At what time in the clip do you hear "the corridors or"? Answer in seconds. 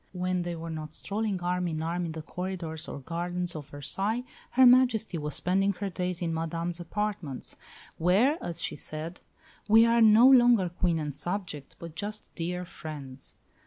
2.13-3.01